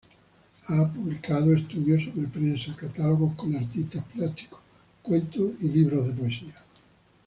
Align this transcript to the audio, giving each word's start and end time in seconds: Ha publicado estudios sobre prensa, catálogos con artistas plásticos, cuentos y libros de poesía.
Ha 0.65 0.87
publicado 0.91 1.53
estudios 1.53 2.05
sobre 2.05 2.27
prensa, 2.27 2.75
catálogos 2.75 3.35
con 3.35 3.55
artistas 3.55 4.03
plásticos, 4.05 4.59
cuentos 5.03 5.51
y 5.61 5.67
libros 5.67 6.07
de 6.07 6.13
poesía. 6.13 6.55